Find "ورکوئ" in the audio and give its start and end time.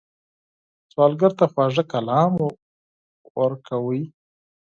3.39-4.01